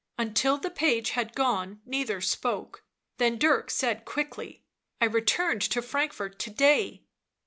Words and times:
Until 0.17 0.57
the 0.57 0.71
naue 0.81 1.09
had 1.13 1.35
gone 1.35 1.79
neither 1.85 2.21
spoke, 2.21 2.83
then 3.17 3.37
Dirk 3.37 3.69
said 3.69 4.03
quickly^ 4.03 4.61
S 4.99 5.05
1 5.05 5.11
returned 5.11 5.61
to 5.61 5.79
Frankfort 5.79 6.39
to 6.39 6.49
day." 6.49 7.03